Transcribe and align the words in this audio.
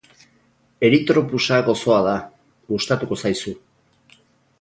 Erythropusa 0.87 1.59
gozoa 1.67 1.97
da, 2.07 2.15
gustatuko 2.73 3.19
zaizu. 3.25 3.55